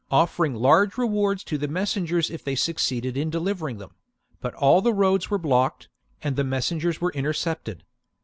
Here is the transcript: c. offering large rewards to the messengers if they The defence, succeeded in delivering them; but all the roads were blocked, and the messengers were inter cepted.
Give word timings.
c. 0.01 0.07
offering 0.09 0.55
large 0.55 0.97
rewards 0.97 1.43
to 1.43 1.59
the 1.59 1.67
messengers 1.67 2.31
if 2.31 2.43
they 2.43 2.53
The 2.53 2.55
defence, 2.55 2.63
succeeded 2.63 3.15
in 3.17 3.29
delivering 3.29 3.77
them; 3.77 3.91
but 4.39 4.55
all 4.55 4.81
the 4.81 4.95
roads 4.95 5.29
were 5.29 5.37
blocked, 5.37 5.89
and 6.23 6.35
the 6.35 6.43
messengers 6.43 6.99
were 6.99 7.11
inter 7.11 7.33
cepted. 7.33 7.81